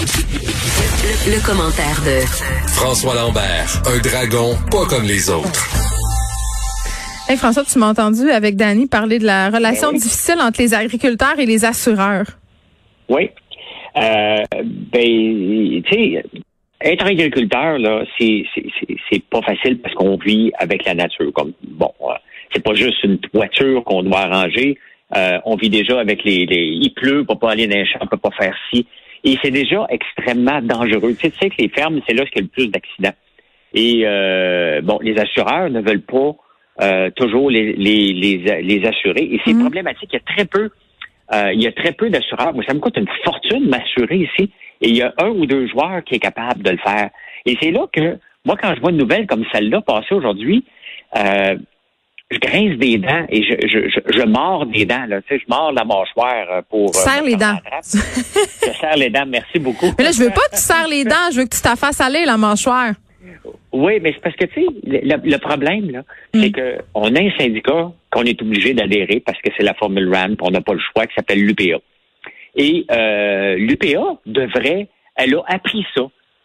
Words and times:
Le, 0.00 1.44
commentaire 1.44 2.00
de 2.06 2.24
François 2.68 3.14
Lambert, 3.14 3.68
un 3.84 3.98
dragon 3.98 4.56
pas 4.70 4.86
comme 4.88 5.04
les 5.04 5.28
autres. 5.28 5.68
Hey 7.28 7.36
François, 7.36 7.64
tu 7.64 7.78
m'as 7.78 7.90
entendu 7.90 8.30
avec 8.30 8.56
Danny 8.56 8.86
parler 8.86 9.18
de 9.18 9.26
la 9.26 9.50
relation 9.50 9.92
difficile 9.92 10.40
entre 10.40 10.62
les 10.62 10.72
agriculteurs 10.72 11.38
et 11.38 11.44
les 11.44 11.66
assureurs. 11.66 12.24
Oui. 13.10 13.28
Euh, 13.98 14.42
ben, 14.90 15.82
tu 15.82 15.92
sais, 15.92 16.24
être 16.80 17.04
agriculteur, 17.04 17.78
là, 17.78 18.04
c'est, 18.18 18.44
c'est, 19.10 19.22
pas 19.24 19.42
facile 19.42 19.80
parce 19.80 19.94
qu'on 19.94 20.16
vit 20.16 20.50
avec 20.58 20.86
la 20.86 20.94
nature. 20.94 21.30
Comme 21.34 21.52
bon, 21.62 21.92
euh, 22.00 22.14
c'est 22.54 22.64
pas 22.64 22.72
juste 22.72 23.04
une 23.04 23.18
toiture 23.18 23.84
qu'on 23.84 24.02
doit 24.02 24.20
arranger. 24.20 24.78
Euh, 25.14 25.38
on 25.44 25.56
vit 25.56 25.68
déjà 25.68 26.00
avec 26.00 26.24
les, 26.24 26.46
les, 26.46 26.68
il 26.80 26.94
pleut, 26.94 27.20
on 27.28 27.34
peut 27.34 27.38
pas 27.38 27.50
aller 27.50 27.66
dans 27.66 27.76
les 27.76 27.86
champs, 27.86 27.98
on 28.00 28.06
peut 28.06 28.16
pas 28.16 28.30
faire 28.30 28.56
ci. 28.72 28.86
Et 29.24 29.36
c'est 29.42 29.50
déjà 29.50 29.86
extrêmement 29.90 30.60
dangereux. 30.62 31.14
Tu 31.18 31.30
sais, 31.30 31.50
que 31.50 31.56
les 31.58 31.68
fermes, 31.68 32.00
c'est 32.06 32.14
là 32.14 32.24
qu'il 32.24 32.36
y 32.36 32.38
a 32.38 32.42
le 32.42 32.48
plus 32.48 32.68
d'accidents. 32.68 33.14
Et 33.74 34.02
euh, 34.04 34.80
bon, 34.82 34.98
les 35.02 35.18
assureurs 35.18 35.70
ne 35.70 35.80
veulent 35.80 36.02
pas 36.02 36.34
euh, 36.80 37.10
toujours 37.10 37.50
les, 37.50 37.74
les, 37.74 38.12
les, 38.12 38.62
les, 38.62 38.86
assurer. 38.86 39.22
Et 39.22 39.40
c'est 39.44 39.52
mm-hmm. 39.52 39.60
problématique. 39.60 40.08
Il 40.12 40.16
y 40.16 40.16
a 40.16 40.34
très 40.34 40.44
peu, 40.46 40.70
euh, 41.32 41.52
il 41.52 41.62
y 41.62 41.66
a 41.66 41.72
très 41.72 41.92
peu 41.92 42.08
d'assureurs. 42.10 42.54
Moi, 42.54 42.64
ça 42.66 42.74
me 42.74 42.80
coûte 42.80 42.96
une 42.96 43.08
fortune 43.24 43.68
m'assurer 43.68 44.16
ici. 44.16 44.50
Et 44.80 44.88
il 44.88 44.96
y 44.96 45.02
a 45.02 45.12
un 45.18 45.28
ou 45.28 45.46
deux 45.46 45.66
joueurs 45.68 46.02
qui 46.04 46.14
est 46.14 46.20
capable 46.20 46.62
de 46.62 46.70
le 46.70 46.78
faire. 46.78 47.10
Et 47.44 47.56
c'est 47.60 47.70
là 47.70 47.86
que, 47.92 48.18
moi, 48.44 48.56
quand 48.60 48.74
je 48.74 48.80
vois 48.80 48.90
une 48.90 48.96
nouvelle 48.96 49.26
comme 49.26 49.44
celle-là 49.52 49.82
passer 49.82 50.14
aujourd'hui, 50.14 50.64
euh, 51.16 51.56
je 52.30 52.38
grince 52.38 52.78
des 52.78 52.98
dents 52.98 53.26
et 53.28 53.42
je, 53.42 53.66
je, 53.66 54.00
je, 54.12 54.22
mords 54.24 54.66
des 54.66 54.84
dents. 54.84 55.04
Là. 55.06 55.20
Tu 55.22 55.34
sais, 55.34 55.42
je 55.44 55.44
mords 55.48 55.72
la 55.72 55.84
mâchoire 55.84 56.46
euh, 56.50 56.62
pour. 56.68 56.92
Tu 56.92 57.00
serres 57.00 57.24
les 57.24 57.36
dents. 57.36 57.56
je 57.82 58.72
serre 58.72 58.96
les 58.96 59.10
dents, 59.10 59.26
merci 59.26 59.58
beaucoup. 59.58 59.92
Mais 59.98 60.04
là, 60.04 60.10
je 60.12 60.22
veux 60.22 60.30
pas 60.30 60.46
que 60.50 60.56
tu 60.56 60.62
serres 60.62 60.88
les 60.88 61.04
dents, 61.04 61.30
je 61.32 61.40
veux 61.40 61.44
que 61.44 61.54
tu 61.54 61.62
t'affaces 61.62 62.00
aller 62.00 62.24
la 62.24 62.36
mâchoire. 62.36 62.92
Oui, 63.72 63.98
mais 64.00 64.12
c'est 64.12 64.22
parce 64.22 64.36
que, 64.36 64.46
tu 64.46 64.62
sais, 64.62 64.66
le, 64.84 65.36
problème, 65.38 65.90
là, 65.90 66.02
c'est 66.34 66.48
mm. 66.48 66.52
que 66.52 66.78
on 66.94 67.14
a 67.14 67.20
un 67.20 67.30
syndicat 67.38 67.92
qu'on 68.10 68.22
est 68.24 68.40
obligé 68.42 68.74
d'adhérer 68.74 69.20
parce 69.24 69.40
que 69.40 69.50
c'est 69.56 69.62
la 69.62 69.74
formule 69.74 70.12
RAN, 70.12 70.34
on 70.40 70.50
n'a 70.50 70.60
pas 70.60 70.72
le 70.72 70.80
choix, 70.80 71.06
qui 71.06 71.14
s'appelle 71.14 71.44
l'UPA. 71.44 71.78
Et 72.56 72.84
euh, 72.90 73.56
l'UPA 73.56 74.18
devrait, 74.26 74.88
elle 75.16 75.34
a 75.34 75.42
appris 75.46 75.84
ça. 75.94 76.02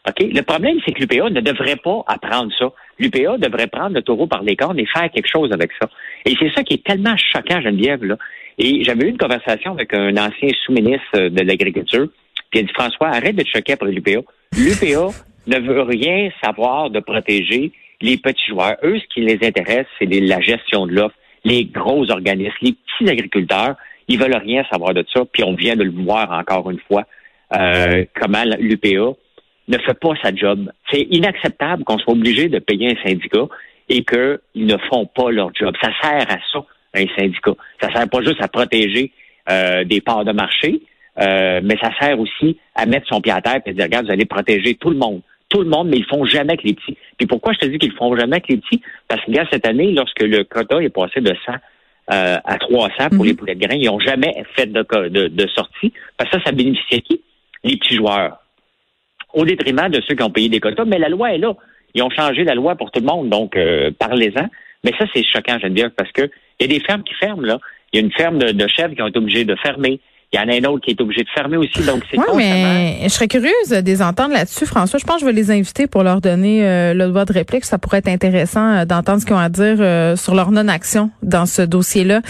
OK? 0.08 0.28
Le 0.32 0.42
problème, 0.42 0.78
c'est 0.86 0.94
que 0.94 1.00
l'UPA 1.00 1.30
ne 1.30 1.42
devrait 1.42 1.78
pas 1.78 2.04
apprendre 2.08 2.52
ça. 2.58 2.72
L'UPA 3.00 3.38
devrait 3.38 3.68
prendre 3.68 3.96
le 3.96 4.02
taureau 4.02 4.28
par 4.28 4.44
les 4.44 4.56
cornes 4.56 4.80
et 4.80 4.86
faire 4.86 5.10
quelque 5.12 5.28
chose 5.28 5.52
avec 5.52 5.72
ça. 5.82 5.90
Et 6.26 6.36
c'est 6.40 6.52
ça 6.54 6.64
qui 6.64 6.76
est 6.76 6.84
tellement 6.84 7.16
choquant, 7.18 7.62
Geneviève, 7.62 8.04
là. 8.04 8.18
Et 8.58 8.84
j'avais 8.84 9.08
eu 9.08 9.10
une 9.10 9.18
conversation 9.18 9.74
avec 9.74 9.94
un 9.94 10.16
ancien 10.16 10.50
sous-ministre 10.66 11.30
de 11.30 11.42
l'Agriculture, 11.42 12.08
qui 12.52 12.60
a 12.60 12.62
dit, 12.64 12.72
François, 12.74 13.10
arrête 13.10 13.36
de 13.36 13.44
te 13.44 13.50
choquer 13.50 13.76
pour 13.76 13.88
l'UPA. 13.88 14.22
L'UPA 14.58 15.10
ne 15.48 15.60
veut 15.60 15.82
rien 15.82 16.30
savoir 16.44 16.90
de 16.90 17.00
protéger 17.00 17.72
les 18.02 18.18
petits 18.18 18.46
joueurs. 18.48 18.78
Eux, 18.84 19.00
ce 19.00 19.06
qui 19.14 19.22
les 19.22 19.46
intéresse, 19.46 19.88
c'est 20.00 20.06
la 20.06 20.40
gestion 20.40 20.86
de 20.86 20.94
l'offre, 20.94 21.16
les 21.44 21.66
gros 21.66 22.10
organismes, 22.12 22.56
les 22.62 22.74
petits 22.74 23.10
agriculteurs. 23.10 23.76
Ils 24.08 24.20
veulent 24.20 24.38
rien 24.38 24.64
savoir 24.72 24.94
de 24.94 25.04
ça. 25.14 25.24
Puis 25.32 25.44
on 25.44 25.54
vient 25.54 25.76
de 25.76 25.84
le 25.84 25.92
voir 25.92 26.32
encore 26.32 26.70
une 26.70 26.80
fois, 26.88 27.06
euh, 27.54 28.06
comment 28.20 28.44
l'UPA 28.60 29.16
ne 29.68 29.78
fait 29.80 30.00
pas 30.00 30.14
sa 30.22 30.34
job. 30.34 30.72
C'est 30.92 31.08
inacceptable 31.10 31.84
qu'on 31.84 31.98
soit 31.98 32.14
obligé 32.14 32.50
de 32.50 32.60
payer 32.60 32.92
un 32.92 33.08
syndicat 33.08 33.48
et 33.90 34.04
qu'ils 34.04 34.66
ne 34.66 34.78
font 34.90 35.06
pas 35.06 35.32
leur 35.32 35.54
job. 35.54 35.76
Ça 35.82 35.90
sert 36.02 36.30
à 36.30 36.38
ça, 36.52 36.66
un 36.94 37.06
syndicat. 37.18 37.54
Ça 37.82 37.92
sert 37.92 38.10
pas 38.10 38.22
juste 38.22 38.42
à 38.42 38.48
protéger 38.48 39.12
euh, 39.50 39.84
des 39.84 40.02
parts 40.02 40.26
de 40.26 40.32
marché, 40.32 40.82
euh, 41.20 41.62
mais 41.64 41.78
ça 41.82 41.92
sert 42.00 42.20
aussi 42.20 42.58
à 42.76 42.86
mettre 42.86 43.08
son 43.08 43.22
pied 43.22 43.32
à 43.32 43.42
terre 43.42 43.62
et 43.66 43.74
dire, 43.74 43.86
regarde, 43.86 44.06
vous 44.08 44.12
allez 44.12 44.26
protéger 44.26 44.76
tout 44.76 44.90
le 44.90 44.98
monde. 44.98 45.22
Tout 45.50 45.62
le 45.62 45.70
monde, 45.70 45.90
mais 45.90 45.98
ils 45.98 46.06
font 46.06 46.26
jamais 46.26 46.58
que 46.58 46.64
les 46.64 46.74
petits. 46.74 46.98
Puis 47.18 47.28
pourquoi 47.28 47.54
je 47.54 47.60
te 47.60 47.66
dis 47.68 47.78
qu'ils 47.78 47.94
font 47.94 48.16
jamais 48.18 48.42
que 48.42 48.48
les 48.50 48.58
petits? 48.58 48.82
Parce 49.08 49.22
que, 49.22 49.28
regarde, 49.28 49.48
cette 49.52 49.68
année, 49.68 49.92
lorsque 49.92 50.24
le 50.24 50.44
quota 50.44 50.82
est 50.82 50.90
passé 50.90 51.22
de 51.22 51.34
100 51.46 51.54
euh, 52.12 52.38
à 52.44 52.58
300 52.58 53.10
pour 53.10 53.20
mhm. 53.20 53.26
les 53.26 53.34
poulets 53.36 53.56
de 53.56 53.66
grains, 53.66 53.76
ils 53.76 53.86
n'ont 53.86 54.00
jamais 54.00 54.44
fait 54.56 54.66
de, 54.66 54.84
de, 55.10 55.28
de 55.28 55.48
sortie. 55.50 55.94
Parce 56.18 56.30
que 56.32 56.40
ça, 56.40 56.46
ça 56.46 56.52
bénéficiait 56.52 57.02
qui? 57.02 57.22
Les 57.64 57.78
petits 57.78 57.96
joueurs 57.96 58.40
au 59.36 59.46
détriment 59.46 59.90
de 59.90 60.02
ceux 60.08 60.16
qui 60.16 60.24
ont 60.24 60.32
payé 60.32 60.50
des 60.50 60.60
quotas. 60.60 60.86
Mais 60.86 60.98
la 60.98 61.10
loi 61.10 61.34
est 61.34 61.38
là. 61.38 61.54
Ils 61.94 62.02
ont 62.02 62.10
changé 62.10 62.44
la 62.44 62.56
loi 62.56 62.76
pour 62.76 62.92
tout 62.92 63.00
le 63.00 63.06
monde, 63.06 63.30
donc 63.30 63.56
euh, 63.56 63.92
parlez-en. 63.98 64.48
Mais 64.84 64.92
ça, 64.98 65.06
c'est 65.14 65.24
choquant, 65.24 65.58
dire, 65.70 65.92
parce 65.96 66.12
que 66.12 66.24
il 66.60 66.72
y 66.72 66.74
a 66.74 66.78
des 66.78 66.84
fermes 66.84 67.04
qui 67.04 67.14
ferment, 67.14 67.46
là. 67.46 67.60
Il 67.92 68.00
y 68.00 68.04
a 68.04 68.06
une 68.06 68.12
ferme 68.12 68.40
de, 68.40 68.52
de 68.52 68.68
chèvres 68.68 68.96
qui 68.96 69.02
ont 69.02 69.08
été 69.08 69.20
obligées 69.20 69.46
de 69.46 69.56
fermer. 69.56 70.00
Il 70.34 70.40
y 70.40 70.44
en 70.44 70.50
a 70.50 70.54
un 70.54 70.72
autre 70.72 70.84
qui 70.84 70.92
est 70.92 71.02
obligé 71.02 71.24
de 71.24 71.30
fermer 71.30 71.58
aussi. 71.58 71.82
Donc, 71.84 72.04
c'est 72.10 72.18
Oui, 72.18 72.44
mais 72.44 73.00
je 73.04 73.10
serais 73.10 73.28
curieuse 73.28 73.70
de 73.70 73.86
les 73.86 74.02
entendre 74.02 74.34
là-dessus, 74.34 74.66
François. 74.66 75.00
Je 75.00 75.06
pense 75.06 75.18
que 75.18 75.22
je 75.22 75.26
vais 75.26 75.34
les 75.34 75.52
inviter 75.52 75.88
pour 75.88 76.04
leur 76.04 76.20
donner 76.20 76.66
euh, 76.66 76.94
le 76.94 77.08
droit 77.08 77.26
de 77.26 77.34
réplique. 77.34 77.64
Ça 77.64 77.78
pourrait 77.78 78.00
être 78.00 78.10
intéressant 78.10 78.74
euh, 78.74 78.86
d'entendre 78.86 79.22
ce 79.22 79.26
qu'ils 79.26 79.36
ont 79.36 79.40
à 79.40 79.50
dire 79.50 79.78
euh, 79.80 80.16
sur 80.16 80.36
leur 80.36 80.52
non-action 80.52 81.12
dans 81.24 81.46
ce 81.46 81.62
dossier-là. 81.62 82.22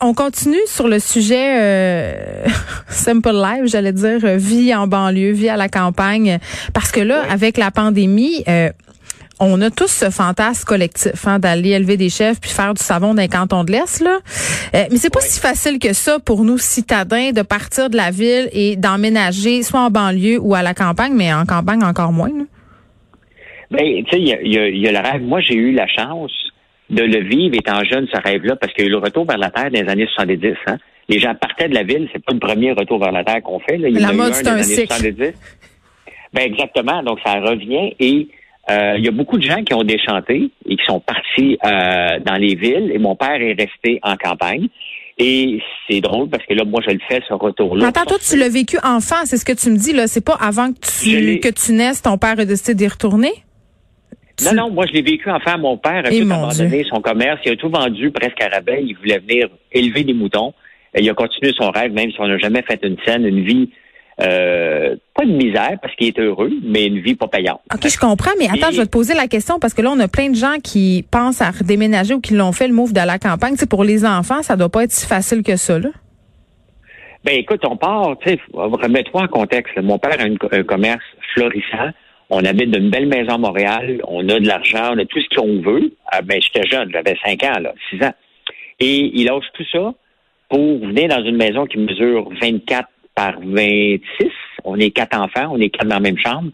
on 0.00 0.14
continue 0.14 0.60
sur 0.66 0.88
le 0.88 0.98
sujet 0.98 2.22
Simple 2.88 3.32
Life, 3.32 3.64
j'allais 3.66 3.92
dire, 3.92 4.20
vie 4.36 4.74
en 4.74 4.86
banlieue, 4.86 5.32
vie 5.32 5.48
à 5.48 5.56
la 5.56 5.68
campagne. 5.68 6.38
Parce 6.72 6.92
que 6.92 7.00
là, 7.00 7.22
avec 7.30 7.56
la 7.56 7.70
pandémie, 7.70 8.44
on 9.42 9.60
a 9.60 9.70
tous 9.70 9.90
ce 9.90 10.10
fantasme 10.10 10.64
collectif 10.64 11.26
hein, 11.26 11.38
d'aller 11.40 11.70
élever 11.70 11.96
des 11.96 12.08
chefs 12.08 12.40
puis 12.40 12.50
faire 12.50 12.74
du 12.74 12.82
savon 12.82 13.12
d'un 13.12 13.26
canton 13.26 13.64
de 13.64 13.72
l'Est. 13.72 14.00
Là. 14.00 14.18
Euh, 14.74 14.84
mais 14.90 14.96
c'est 14.96 15.12
pas 15.12 15.20
si 15.20 15.40
facile 15.40 15.78
que 15.80 15.92
ça 15.92 16.18
pour 16.20 16.44
nous 16.44 16.58
citadins 16.58 17.32
de 17.32 17.42
partir 17.42 17.90
de 17.90 17.96
la 17.96 18.10
ville 18.10 18.48
et 18.52 18.76
d'emménager 18.76 19.62
soit 19.62 19.80
en 19.80 19.90
banlieue 19.90 20.38
ou 20.40 20.54
à 20.54 20.62
la 20.62 20.74
campagne, 20.74 21.12
mais 21.14 21.34
en 21.34 21.44
campagne 21.44 21.82
encore 21.82 22.12
moins. 22.12 22.30
Ben, 23.72 24.04
tu 24.04 24.10
sais, 24.10 24.20
il 24.20 24.78
y 24.78 24.88
a, 24.88 24.92
le 24.92 25.10
rêve. 25.10 25.22
Moi, 25.22 25.40
j'ai 25.40 25.54
eu 25.54 25.72
la 25.72 25.88
chance 25.88 26.32
de 26.90 27.02
le 27.02 27.24
vivre 27.24 27.56
étant 27.56 27.82
jeune, 27.84 28.06
ce 28.12 28.20
rêve-là, 28.20 28.54
parce 28.56 28.72
qu'il 28.74 28.84
y 28.84 28.86
a 28.86 28.90
eu 28.90 28.92
le 28.92 28.98
retour 28.98 29.26
vers 29.26 29.38
la 29.38 29.50
Terre 29.50 29.70
dans 29.70 29.80
les 29.80 29.88
années 29.88 30.08
70. 30.14 30.54
Hein. 30.66 30.76
Les 31.08 31.18
gens 31.18 31.34
partaient 31.34 31.68
de 31.68 31.74
la 31.74 31.82
ville, 31.82 32.08
c'est 32.12 32.22
pas 32.22 32.32
le 32.32 32.38
premier 32.38 32.72
retour 32.72 33.00
vers 33.00 33.12
la 33.12 33.24
Terre 33.24 33.42
qu'on 33.42 33.58
fait. 33.60 33.78
Là. 33.78 33.88
Il 33.88 33.98
la 33.98 34.12
mode, 34.12 34.34
c'est 34.34 34.46
un 34.46 34.62
cycle. 34.62 34.92
Ben, 36.32 36.42
exactement. 36.44 37.02
Donc, 37.02 37.18
ça 37.24 37.40
revient 37.40 37.94
et 37.98 38.28
euh, 38.70 38.94
il 38.96 39.04
y 39.04 39.08
a 39.08 39.10
beaucoup 39.10 39.38
de 39.38 39.42
gens 39.42 39.62
qui 39.64 39.74
ont 39.74 39.82
déchanté 39.82 40.50
et 40.68 40.76
qui 40.76 40.84
sont 40.84 41.00
partis 41.00 41.58
euh, 41.64 42.20
dans 42.24 42.36
les 42.36 42.54
villes 42.54 42.92
et 42.94 42.98
mon 42.98 43.16
père 43.16 43.40
est 43.40 43.54
resté 43.58 43.98
en 44.02 44.16
campagne. 44.16 44.68
Et 45.18 45.60
c'est 45.88 46.00
drôle 46.00 46.28
parce 46.28 46.44
que 46.46 46.54
là, 46.54 46.64
moi, 46.64 46.80
je 46.86 46.92
le 46.92 47.00
fais, 47.08 47.20
ce 47.28 47.34
retour-là. 47.34 47.88
Attends, 47.88 48.06
toi, 48.06 48.18
tu 48.18 48.36
l'as 48.36 48.48
vécu 48.48 48.78
enfant, 48.82 49.24
c'est 49.24 49.36
ce 49.36 49.44
que 49.44 49.52
tu 49.52 49.70
me 49.70 49.76
dis, 49.76 49.92
là. 49.92 50.06
C'est 50.06 50.24
pas 50.24 50.36
avant 50.40 50.72
que 50.72 50.78
tu, 50.80 51.38
que 51.38 51.48
tu 51.48 51.72
naisses, 51.72 52.02
ton 52.02 52.16
père 52.18 52.38
a 52.38 52.44
décidé 52.44 52.74
d'y 52.74 52.88
retourner? 52.88 53.32
Non, 54.44 54.54
non, 54.54 54.70
moi, 54.70 54.86
je 54.86 54.92
l'ai 54.92 55.02
vécu 55.02 55.30
enfant. 55.30 55.58
Mon 55.58 55.76
père 55.76 56.06
a 56.06 56.10
tout 56.10 56.32
abandonné 56.32 56.84
son 56.88 57.00
commerce. 57.00 57.40
Il 57.44 57.52
a 57.52 57.56
tout 57.56 57.68
vendu 57.68 58.10
presque 58.10 58.40
à 58.40 58.48
rabais. 58.48 58.82
Il 58.82 58.96
voulait 58.96 59.18
venir 59.18 59.48
élever 59.70 60.04
des 60.04 60.14
moutons. 60.14 60.54
Et 60.94 61.02
il 61.02 61.10
a 61.10 61.14
continué 61.14 61.52
son 61.56 61.70
rêve, 61.70 61.92
même 61.92 62.10
si 62.10 62.20
on 62.20 62.26
n'a 62.26 62.38
jamais 62.38 62.62
fait 62.62 62.80
une 62.82 62.96
scène, 63.04 63.26
une 63.26 63.44
vie 63.44 63.70
euh, 64.20 64.96
pas 65.14 65.24
de 65.24 65.32
misère 65.32 65.78
parce 65.80 65.94
qu'il 65.96 66.08
est 66.08 66.18
heureux, 66.18 66.50
mais 66.62 66.86
une 66.86 67.00
vie 67.00 67.14
pas 67.14 67.28
payante. 67.28 67.60
OK, 67.72 67.88
je 67.88 67.98
comprends, 67.98 68.32
mais 68.38 68.46
attends, 68.46 68.70
je 68.70 68.78
vais 68.78 68.86
te 68.86 68.90
poser 68.90 69.14
la 69.14 69.26
question 69.26 69.58
parce 69.58 69.74
que 69.74 69.82
là, 69.82 69.90
on 69.90 70.00
a 70.00 70.08
plein 70.08 70.30
de 70.30 70.36
gens 70.36 70.56
qui 70.62 71.04
pensent 71.10 71.40
à 71.40 71.50
redéménager 71.50 72.14
ou 72.14 72.20
qui 72.20 72.34
l'ont 72.34 72.52
fait 72.52 72.68
le 72.68 72.74
move 72.74 72.92
de 72.92 73.00
la 73.00 73.18
campagne. 73.18 73.54
C'est 73.56 73.68
pour 73.68 73.84
les 73.84 74.04
enfants, 74.04 74.42
ça 74.42 74.56
doit 74.56 74.68
pas 74.68 74.84
être 74.84 74.92
si 74.92 75.06
facile 75.06 75.42
que 75.42 75.56
ça, 75.56 75.78
là. 75.78 75.88
Ben 77.24 77.36
écoute, 77.36 77.60
on 77.64 77.76
part, 77.76 78.16
tu 78.18 78.30
sais, 78.30 78.40
remets-toi 78.52 79.22
en 79.22 79.28
contexte. 79.28 79.78
Mon 79.80 79.96
père 79.98 80.16
a 80.18 80.24
un 80.24 80.62
commerce 80.64 81.04
florissant. 81.34 81.90
On 82.30 82.44
habite 82.44 82.70
d'une 82.70 82.90
belle 82.90 83.06
maison 83.06 83.34
à 83.34 83.38
Montréal. 83.38 84.00
On 84.08 84.28
a 84.28 84.40
de 84.40 84.46
l'argent, 84.46 84.94
on 84.94 84.98
a 84.98 85.04
tout 85.04 85.20
ce 85.20 85.36
qu'on 85.36 85.60
veut. 85.60 85.92
Ah, 86.10 86.22
ben, 86.22 86.40
j'étais 86.42 86.66
jeune, 86.66 86.90
j'avais 86.90 87.16
5 87.24 87.44
ans, 87.44 87.60
là, 87.60 87.74
6 87.90 88.02
ans. 88.04 88.14
Et 88.80 89.12
il 89.14 89.26
lâche 89.26 89.44
tout 89.54 89.64
ça 89.70 89.94
pour 90.48 90.78
venir 90.78 91.08
dans 91.08 91.22
une 91.22 91.36
maison 91.36 91.66
qui 91.66 91.78
mesure 91.78 92.28
24 92.40 92.88
par 93.14 93.34
26. 93.40 94.00
On 94.64 94.78
est 94.78 94.90
quatre 94.90 95.18
enfants, 95.18 95.48
on 95.52 95.60
est 95.60 95.70
quatre 95.70 95.88
dans 95.88 95.96
la 95.96 96.00
même 96.00 96.18
chambre. 96.18 96.50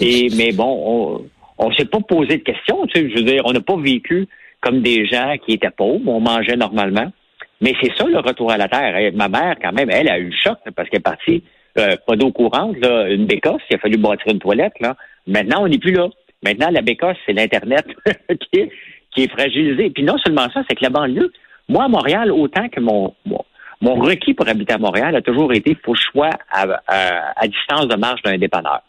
Et, 0.00 0.28
mais 0.36 0.52
bon, 0.52 1.24
on 1.58 1.68
ne 1.68 1.74
s'est 1.74 1.84
pas 1.84 2.00
posé 2.00 2.38
de 2.38 2.42
questions. 2.42 2.86
Tu 2.86 3.00
sais, 3.00 3.10
je 3.10 3.16
veux 3.16 3.24
dire, 3.24 3.42
on 3.44 3.52
n'a 3.52 3.60
pas 3.60 3.76
vécu 3.76 4.26
comme 4.60 4.82
des 4.82 5.06
gens 5.06 5.34
qui 5.44 5.52
étaient 5.52 5.70
pauvres. 5.70 6.06
On 6.06 6.20
mangeait 6.20 6.56
normalement. 6.56 7.12
Mais 7.60 7.74
c'est 7.82 7.94
ça, 7.96 8.06
le 8.06 8.18
retour 8.18 8.50
à 8.50 8.56
la 8.56 8.68
terre. 8.68 9.12
ma 9.14 9.28
mère, 9.28 9.56
quand 9.60 9.72
même, 9.72 9.90
elle 9.90 10.08
a 10.08 10.18
eu 10.18 10.30
le 10.30 10.36
choc 10.36 10.58
parce 10.74 10.88
qu'elle 10.88 11.00
est 11.00 11.02
partie, 11.02 11.44
euh, 11.78 11.96
pas 12.06 12.16
d'eau 12.16 12.32
courante, 12.32 12.76
là, 12.78 13.08
une 13.08 13.26
bécosse. 13.26 13.62
Il 13.70 13.76
a 13.76 13.78
fallu 13.78 13.98
bâtir 13.98 14.32
une 14.32 14.38
toilette. 14.38 14.78
Là. 14.80 14.96
Maintenant, 15.26 15.64
on 15.64 15.68
n'est 15.68 15.78
plus 15.78 15.92
là. 15.92 16.08
Maintenant, 16.42 16.70
la 16.70 16.80
bécosse, 16.80 17.18
c'est 17.26 17.34
l'Internet 17.34 17.84
qui, 18.40 18.60
est, 18.60 18.70
qui 19.14 19.24
est 19.24 19.30
fragilisé. 19.30 19.90
Puis 19.90 20.02
non 20.02 20.16
seulement 20.18 20.48
ça, 20.54 20.62
c'est 20.68 20.76
que 20.76 20.84
la 20.84 20.90
banlieue, 20.90 21.30
moi, 21.68 21.84
à 21.84 21.88
Montréal, 21.88 22.32
autant 22.32 22.68
que 22.68 22.80
mon, 22.80 23.14
mon 23.26 23.44
requis 23.82 24.34
pour 24.34 24.48
habiter 24.48 24.74
à 24.74 24.78
Montréal 24.78 25.16
a 25.16 25.22
toujours 25.22 25.52
été 25.52 25.76
faut 25.84 25.94
choix 25.94 26.30
à, 26.50 26.66
à, 26.86 27.46
distance 27.48 27.88
de 27.88 27.96
marche 27.96 28.22
d'un 28.22 28.36
dépanneur. 28.38 28.82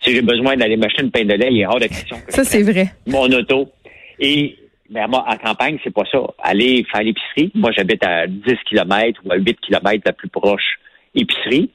Si 0.00 0.12
j'ai 0.12 0.22
besoin 0.22 0.56
d'aller 0.56 0.76
m'acheter 0.76 1.02
une 1.02 1.10
pain 1.10 1.24
de 1.24 1.34
lait, 1.34 1.48
il 1.50 1.60
est 1.60 1.66
hors 1.66 1.80
de 1.80 1.86
question. 1.86 2.16
ça, 2.28 2.44
c'est 2.44 2.62
vrai. 2.62 2.88
Mon 3.06 3.26
auto. 3.32 3.70
Et 4.18 4.56
ben, 4.90 5.06
moi, 5.08 5.24
en 5.28 5.36
campagne, 5.36 5.78
c'est 5.82 5.92
pas 5.92 6.04
ça. 6.10 6.18
Aller 6.42 6.84
faire 6.90 7.02
l'épicerie. 7.02 7.50
Moi, 7.54 7.70
j'habite 7.76 8.04
à 8.04 8.26
10 8.26 8.54
km 8.68 9.20
ou 9.24 9.32
à 9.32 9.36
8 9.36 9.58
km 9.60 10.02
la 10.04 10.12
plus 10.12 10.28
proche 10.28 10.78
épicerie. 11.14 11.70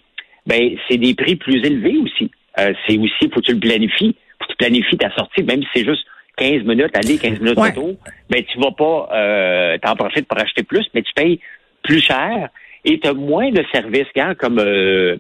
ben 0.46 0.76
c'est 0.90 0.98
des 0.98 1.14
prix 1.16 1.36
plus 1.36 1.66
élevés 1.66 1.98
aussi. 1.98 2.32
Euh, 2.60 2.74
c'est 2.86 2.98
aussi, 2.98 3.30
faut 3.34 3.40
que 3.40 3.46
tu 3.46 3.54
le 3.54 3.60
planifies. 3.60 4.16
Faut 4.40 4.46
que 4.46 4.52
tu 4.52 4.58
planifies 4.58 4.98
ta 4.98 5.12
sortie, 5.16 5.44
même 5.44 5.62
si 5.64 5.68
c'est 5.74 5.86
juste 5.86 6.06
15 6.38 6.64
minutes 6.64 6.96
aller, 6.96 7.18
15 7.18 7.40
minutes 7.40 7.58
Ouais. 7.58 7.70
retour, 7.70 7.96
ben 8.30 8.44
tu 8.44 8.60
vas 8.60 8.72
pas 8.72 9.10
euh, 9.14 9.78
t'en 9.80 9.96
profites 9.96 10.28
pour 10.28 10.40
acheter 10.40 10.64
plus, 10.64 10.86
mais 10.94 11.02
tu 11.02 11.14
payes 11.14 11.40
plus 11.84 12.02
cher 12.02 12.50
et 12.86 13.00
tu 13.00 13.08
as 13.08 13.14
moins 13.14 13.52
de 13.52 13.64
services 13.72 14.08
comme 14.38 14.60
euh, 14.60 15.18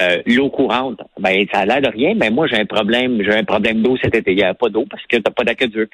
euh, 0.00 0.22
l'eau 0.26 0.50
courante. 0.50 1.00
Ben 1.18 1.44
ça 1.52 1.60
a 1.60 1.66
l'air 1.66 1.82
de 1.82 1.88
rien, 1.88 2.14
mais 2.14 2.30
moi 2.30 2.46
j'ai 2.46 2.56
un 2.56 2.66
problème, 2.66 3.22
j'ai 3.22 3.34
un 3.34 3.44
problème 3.44 3.82
d'eau 3.82 3.96
cet 4.02 4.14
été. 4.14 4.32
Il 4.32 4.36
n'y 4.36 4.42
a 4.42 4.54
pas 4.54 4.68
d'eau 4.68 4.86
parce 4.88 5.04
que 5.06 5.16
t'as 5.16 5.30
pas 5.30 5.44
d'aqueduc. 5.44 5.90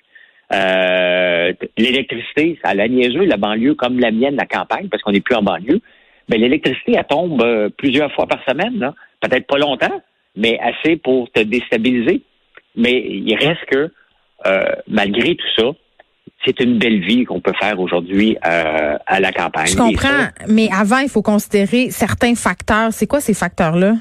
Euh, 0.52 1.52
l'électricité, 1.76 2.58
ça 2.62 2.70
a 2.70 2.74
la 2.74 2.88
niaiseux, 2.88 3.24
la 3.24 3.36
banlieue 3.36 3.74
comme 3.74 3.98
la 3.98 4.12
mienne, 4.12 4.36
la 4.36 4.46
campagne, 4.46 4.88
parce 4.88 5.02
qu'on 5.02 5.12
n'est 5.12 5.20
plus 5.20 5.34
en 5.34 5.42
banlieue. 5.42 5.80
Ben 6.28 6.40
l'électricité, 6.40 6.94
elle 6.96 7.04
tombe 7.04 7.42
euh, 7.42 7.68
plusieurs 7.76 8.12
fois 8.12 8.26
par 8.26 8.44
semaine, 8.44 8.92
peut-être 9.20 9.46
pas 9.46 9.58
longtemps, 9.58 10.02
mais 10.36 10.58
assez 10.60 10.96
pour 10.96 11.30
te 11.32 11.40
déstabiliser. 11.40 12.22
Mais 12.76 12.92
il 12.92 13.34
reste 13.34 13.64
que 13.70 13.90
euh, 14.46 14.72
malgré 14.86 15.34
tout 15.34 15.46
ça, 15.56 15.70
c'est 16.44 16.60
une 16.60 16.78
belle 16.78 17.00
vie 17.00 17.24
qu'on 17.24 17.40
peut 17.40 17.52
faire 17.60 17.78
aujourd'hui 17.80 18.36
euh, 18.46 18.96
à 19.06 19.20
la 19.20 19.32
campagne. 19.32 19.66
Je 19.66 19.76
comprends, 19.76 20.28
mais 20.48 20.68
avant, 20.72 20.98
il 20.98 21.08
faut 21.08 21.22
considérer 21.22 21.90
certains 21.90 22.34
facteurs. 22.34 22.92
C'est 22.92 23.06
quoi 23.06 23.20
ces 23.20 23.34
facteurs-là? 23.34 23.94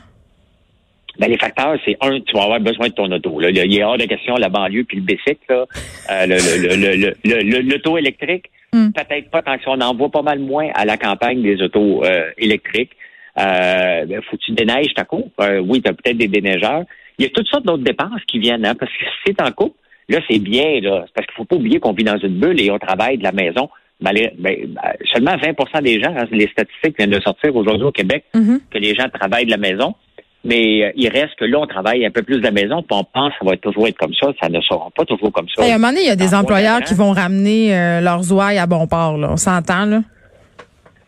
ben, 1.18 1.30
les 1.30 1.38
facteurs, 1.38 1.78
c'est 1.86 1.96
un, 2.02 2.20
tu 2.20 2.34
vas 2.36 2.44
avoir 2.44 2.60
besoin 2.60 2.90
de 2.90 2.94
ton 2.94 3.10
auto. 3.12 3.40
Là. 3.40 3.50
Il 3.50 3.74
y 3.74 3.82
a 3.82 3.88
hors 3.88 3.98
de 3.98 4.04
question 4.04 4.36
la 4.36 4.50
banlieue 4.50 4.84
puis 4.84 4.98
le 4.98 5.04
bicycle, 5.04 5.40
là, 5.50 5.66
euh, 6.12 6.26
le, 6.26 6.36
le, 6.36 6.76
le, 6.76 6.96
le, 6.98 7.14
le, 7.24 7.42
le- 7.42 7.62
l'auto 7.62 7.98
électrique. 7.98 8.52
Hmm. 8.74 8.90
Peut-être 8.92 9.30
pas 9.32 9.42
tant 9.42 9.58
que 9.58 9.64
ça. 9.64 9.72
On 9.72 9.80
en 9.80 9.96
voit 9.96 10.10
pas 10.12 10.22
mal 10.24 10.40
moins 10.40 10.70
à 10.76 10.84
la 10.84 10.98
campagne 10.98 11.42
des 11.42 11.62
autos 11.62 12.04
euh, 12.04 12.30
électriques. 12.38 12.92
Euh, 13.40 14.06
ben, 14.06 14.22
faut 14.30 14.36
que 14.36 14.42
tu 14.42 14.52
déneiges 14.52 14.94
ta 14.94 15.06
coupe. 15.06 15.32
Euh, 15.40 15.60
oui, 15.60 15.82
tu 15.82 15.90
as 15.90 15.94
peut-être 15.94 16.18
des 16.18 16.28
déneigeurs. 16.28 16.84
Il 17.18 17.24
y 17.24 17.28
a 17.28 17.32
toutes 17.32 17.48
sortes 17.48 17.66
d'autres 17.66 17.84
dépenses 17.84 18.22
qui 18.28 18.40
viennent, 18.40 18.66
hein, 18.66 18.76
parce 18.78 18.92
que 18.92 19.06
si 19.06 19.12
c'est 19.28 19.42
en 19.42 19.52
coupe, 19.52 19.76
là, 20.10 20.20
c'est 20.30 20.40
bien, 20.40 20.80
là. 20.82 21.04
C'est 21.06 21.14
parce 21.14 21.28
qu'il 21.28 21.36
faut 21.36 21.46
pas 21.46 21.56
oublier 21.56 21.80
qu'on 21.80 21.94
vit 21.94 22.04
dans 22.04 22.18
une 22.18 22.40
bulle 22.40 22.60
et 22.62 22.70
on 22.72 22.80
travaille 22.80 23.18
de 23.18 23.24
la 23.24 23.32
maison. 23.32 23.70
Ben, 24.02 24.14
ben, 24.38 24.56
seulement 25.14 25.36
20% 25.38 25.82
des 25.82 26.02
gens, 26.02 26.14
hein, 26.16 26.26
les 26.32 26.48
statistiques 26.48 26.98
viennent 26.98 27.12
de 27.12 27.22
sortir 27.22 27.56
aujourd'hui 27.56 27.86
au 27.86 27.92
Québec, 27.92 28.26
Mhm. 28.34 28.60
que 28.70 28.78
les 28.78 28.94
gens 28.94 29.08
travaillent 29.10 29.46
de 29.46 29.52
la 29.52 29.58
maison. 29.58 29.96
Mais 30.44 30.84
euh, 30.84 30.92
il 30.96 31.08
reste 31.10 31.34
que 31.40 31.46
là, 31.46 31.60
on 31.60 31.66
travaille 31.66 32.06
un 32.06 32.12
peu 32.12 32.22
plus 32.22 32.38
de 32.38 32.44
la 32.44 32.52
maison, 32.52 32.84
puis 32.84 32.96
on 32.96 33.04
pense 33.04 33.32
que 33.34 33.40
ça 33.46 33.50
va 33.50 33.58
toujours 33.58 33.88
être 33.88 33.98
comme 33.98 34.14
ça. 34.14 34.28
Ça 34.40 34.48
ne 34.50 34.62
sera 34.62 34.90
pas 34.96 35.04
toujours 35.06 35.32
comme 35.32 35.48
ça. 35.56 35.64
Hey, 35.66 35.72
à 35.72 35.76
un 35.76 35.78
moment 35.80 35.90
donné, 35.92 36.02
il 36.04 36.08
y 36.08 36.12
a 36.12 36.16
des 36.16 36.32
Dans 36.32 36.40
employeurs 36.42 36.82
qui 36.82 36.94
vont 36.94 37.12
ramener 37.14 37.76
euh, 37.76 38.02
leurs 38.02 38.32
ouailles 38.32 38.60
à 38.60 38.68
bon 38.68 38.86
port. 38.86 39.18
Là. 39.18 39.30
On 39.32 39.38
s'entend, 39.38 39.86
là? 39.86 40.02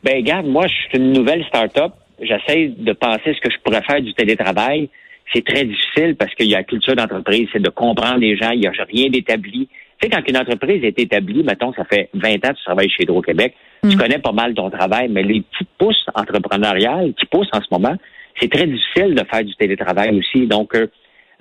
Ben, 0.04 0.16
regarde, 0.18 0.48
moi, 0.48 0.66
je 0.68 0.74
suis 0.74 0.98
une 0.98 1.12
nouvelle 1.14 1.44
start-up. 1.46 1.92
J'essaie 2.22 2.70
de 2.78 2.94
penser 2.94 3.34
ce 3.36 3.42
que 3.42 3.52
je 3.52 3.58
pourrais 3.64 3.84
faire 3.84 4.02
du 4.02 4.14
télétravail. 4.14 4.90
C'est 5.34 5.46
très 5.46 5.66
difficile 5.66 6.16
parce 6.16 6.34
qu'il 6.36 6.48
y 6.48 6.56
a 6.56 6.60
la 6.60 6.64
culture 6.64 6.96
d'entreprise, 6.96 7.48
c'est 7.52 7.62
de 7.62 7.70
comprendre 7.70 8.20
les 8.20 8.38
gens. 8.38 8.52
Il 8.52 8.62
n'y 8.62 8.68
a 8.68 8.72
rien 8.72 9.10
d'établi. 9.10 9.68
Tu 10.00 10.08
sais, 10.08 10.10
quand 10.10 10.22
une 10.28 10.38
entreprise 10.38 10.84
est 10.84 10.98
établie, 11.00 11.44
mettons, 11.44 11.74
ça 11.74 11.84
fait 11.86 12.10
20 12.14 12.36
ans 12.46 12.50
que 12.54 12.58
tu 12.58 12.64
travailles 12.66 12.90
chez 12.90 13.04
Hydro-Québec, 13.04 13.54
tu 13.84 13.96
Mm. 13.96 14.00
connais 14.00 14.20
pas 14.20 14.32
mal 14.32 14.54
ton 14.54 14.70
travail, 14.70 15.08
mais 15.10 15.24
les 15.24 15.42
petites 15.42 15.70
pousses 15.78 16.06
entrepreneuriales 16.16 17.14
qui 17.20 17.26
poussent 17.26 17.50
en 17.54 17.62
ce 17.62 17.68
moment, 17.72 17.96
c'est 18.40 18.52
très 18.52 18.68
difficile 18.68 19.16
de 19.16 19.24
faire 19.30 19.44
du 19.44 19.56
télétravail 19.56 20.18
aussi. 20.18 20.46
Donc, 20.48 20.76
euh, 20.76 20.88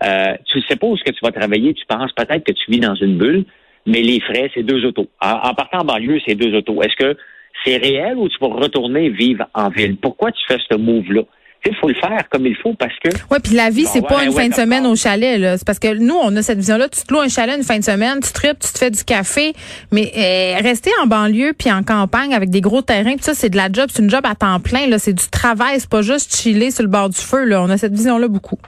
euh, 0.05 0.35
tu 0.47 0.61
sais 0.63 0.77
pas 0.77 0.87
où 0.87 0.95
est-ce 0.97 1.05
que 1.05 1.11
tu 1.13 1.21
vas 1.23 1.33
travailler. 1.33 1.75
Tu 1.75 1.85
penses 1.87 2.13
peut-être 2.13 2.45
que 2.45 2.53
tu 2.53 2.71
vis 2.71 2.81
dans 2.81 2.95
une 2.95 3.17
bulle, 3.19 3.45
mais 3.87 4.03
les 4.03 4.21
frais, 4.21 4.51
c'est 4.55 4.63
deux 4.63 4.85
autos. 4.85 5.09
En, 5.21 5.31
en 5.51 5.55
partant 5.55 5.81
en 5.81 5.85
banlieue, 5.85 6.21
c'est 6.27 6.35
deux 6.35 6.55
autos. 6.55 6.83
Est-ce 6.83 6.97
que 6.97 7.17
c'est 7.65 7.77
réel 7.77 8.17
ou 8.17 8.29
tu 8.29 8.37
vas 8.41 8.49
retourner 8.49 9.09
vivre 9.11 9.47
en 9.55 9.69
ville? 9.69 9.97
Pourquoi 9.97 10.33
tu 10.33 10.41
fais 10.49 10.59
ce 10.71 10.77
move-là? 10.77 11.23
Il 11.69 11.75
faut 11.77 11.89
le 11.89 11.95
faire 11.95 12.23
comme 12.31 12.47
il 12.47 12.55
faut 12.57 12.75
parce 12.75 12.93
que 13.03 13.09
Oui, 13.31 13.39
puis 13.43 13.55
la 13.55 13.71
vie, 13.71 13.85
c'est 13.87 14.07
pas 14.07 14.25
une 14.25 14.33
fin 14.33 14.49
de 14.49 14.55
semaine 14.55 14.87
au 14.87 14.95
chalet. 14.97 15.39
là. 15.39 15.59
C'est 15.59 15.67
parce 15.67 15.79
que 15.79 15.95
nous, 15.95 16.15
on 16.15 16.35
a 16.37 16.43
cette 16.43 16.59
vision-là. 16.59 16.89
Tu 16.89 17.03
te 17.03 17.13
loues 17.13 17.21
un 17.21 17.29
chalet 17.29 17.57
une 17.57 17.65
fin 17.65 17.79
de 17.79 17.85
semaine, 17.85 18.21
tu 18.23 18.33
tripes, 18.33 18.59
tu 18.61 18.73
te 18.73 18.79
fais 18.79 18.91
du 18.91 19.03
café. 19.05 19.53
Mais 19.93 20.13
euh, 20.17 20.63
rester 20.63 20.91
en 21.03 21.07
banlieue 21.07 21.53
puis 21.59 21.71
en 21.73 21.83
campagne 21.83 22.35
avec 22.35 22.51
des 22.51 22.61
gros 22.61 22.83
terrains, 22.83 23.15
puis 23.17 23.25
ça, 23.25 23.35
c'est 23.35 23.51
de 23.51 23.57
la 23.57 23.71
job. 23.73 23.87
C'est 23.93 24.03
une 24.03 24.11
job 24.11 24.25
à 24.25 24.35
temps 24.35 24.61
plein. 24.61 24.87
là. 24.87 24.99
C'est 24.99 25.13
du 25.15 25.29
travail. 25.31 25.81
C'est 25.81 25.91
pas 25.91 26.03
juste 26.03 26.35
chiller 26.37 26.71
sur 26.71 26.83
le 26.85 26.89
bord 26.89 27.09
du 27.09 27.19
feu. 27.21 27.45
Là. 27.45 27.63
On 27.63 27.69
a 27.71 27.77
cette 27.77 27.95
vision-là 27.95 28.29
beaucoup. 28.29 28.59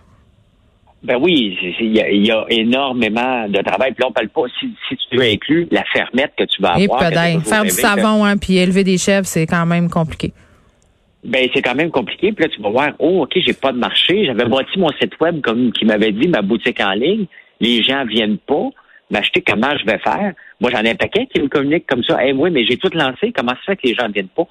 Ben 1.05 1.17
oui, 1.21 1.57
il 1.81 1.93
y, 1.95 2.01
a- 2.01 2.11
il 2.11 2.27
y 2.27 2.31
a 2.33 2.45
énormément 2.49 3.47
de 3.49 3.63
travail. 3.63 3.93
Puis 3.93 4.03
là, 4.03 4.09
on 4.09 4.13
parle 4.13 4.29
pas, 4.31 4.43
si, 4.59 4.67
si 4.89 4.97
tu 5.09 5.17
veux 5.17 5.23
inclure 5.23 5.67
la 5.71 5.85
fermette 5.93 6.33
que 6.37 6.43
tu 6.45 6.61
vas 6.61 6.75
Et 6.79 6.85
avoir. 6.85 6.99
t'as 7.01 7.11
peut-être. 7.11 7.47
Faire 7.47 7.63
du 7.63 7.71
savon, 7.71 8.25
hein, 8.25 8.37
puis 8.37 8.57
élever 8.57 8.83
des 8.83 8.99
chèvres, 8.99 9.27
c'est 9.27 9.47
quand 9.47 9.65
même 9.65 9.89
compliqué. 9.91 10.33
Ben, 11.25 11.49
c'est 11.53 11.63
quand 11.63 11.75
même 11.75 11.91
compliqué. 11.91 12.33
Puis 12.33 12.45
là, 12.45 12.51
tu 12.55 12.61
vas 12.63 12.71
voir, 12.71 12.89
oh, 12.99 13.23
OK, 13.23 13.33
j'ai 13.45 13.53
pas 13.53 13.73
de 13.73 13.79
marché. 13.79 14.25
J'avais 14.27 14.45
bâti 14.45 14.79
mon 14.79 14.91
site 15.01 15.19
web 15.21 15.41
comme 15.41 15.73
qui 15.73 15.85
m'avait 15.85 16.13
dit, 16.13 16.29
ma 16.29 16.43
boutique 16.43 16.81
en 16.81 16.93
ligne. 16.93 17.27
Les 17.61 17.83
gens 17.83 18.05
viennent 18.05 18.39
pas 18.39 18.69
m'acheter. 19.11 19.43
Comment 19.47 19.77
je 19.79 19.85
vais 19.85 19.99
faire? 19.99 20.33
Moi, 20.61 20.71
j'en 20.73 20.83
ai 20.85 20.91
un 20.91 20.95
paquet 20.95 21.27
qui 21.27 21.41
me 21.41 21.49
communique 21.49 21.87
comme 21.87 22.05
ça. 22.05 22.19
Eh 22.25 22.33
oui, 22.33 22.51
mais 22.51 22.65
j'ai 22.65 22.77
tout 22.77 22.91
lancé. 22.95 23.33
Comment 23.35 23.53
ça 23.53 23.59
fait 23.67 23.77
que 23.77 23.89
les 23.89 23.95
gens 23.95 24.09
viennent 24.09 24.29
pas? 24.29 24.47